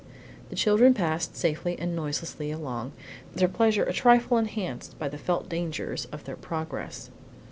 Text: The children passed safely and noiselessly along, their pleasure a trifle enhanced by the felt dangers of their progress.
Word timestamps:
The 0.49 0.55
children 0.55 0.95
passed 0.95 1.35
safely 1.37 1.77
and 1.77 1.95
noiselessly 1.95 2.49
along, 2.49 2.93
their 3.35 3.47
pleasure 3.47 3.83
a 3.83 3.93
trifle 3.93 4.35
enhanced 4.39 4.97
by 4.97 5.07
the 5.07 5.17
felt 5.19 5.47
dangers 5.47 6.05
of 6.05 6.23
their 6.23 6.35
progress. 6.37 7.11